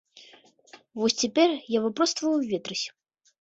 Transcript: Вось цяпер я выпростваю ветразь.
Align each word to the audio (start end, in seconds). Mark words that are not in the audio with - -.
Вось 1.01 1.17
цяпер 1.25 1.49
я 1.77 1.83
выпростваю 1.85 2.33
ветразь. 2.55 2.85